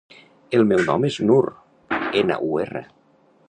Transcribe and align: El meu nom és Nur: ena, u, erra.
El 0.59 0.63
meu 0.71 0.81
nom 0.87 1.05
és 1.11 1.19
Nur: 1.31 1.43
ena, 2.23 2.39
u, 2.51 2.59
erra. 2.65 2.83